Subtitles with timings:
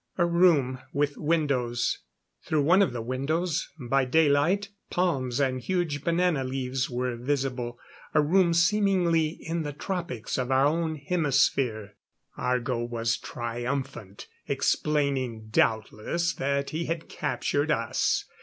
[0.17, 1.99] A room, with windows.
[2.43, 7.77] Through one of the windows, by daylight, palms and huge banana leaves were visible.
[8.15, 11.97] A room seemingly in the tropics of our own hemisphere.
[12.35, 18.25] Argo was triumphant explaining, doubtless, that he had captured us.